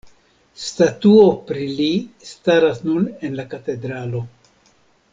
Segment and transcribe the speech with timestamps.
[0.67, 1.87] Statuo pri li
[2.31, 4.27] staras nun en la katedralo.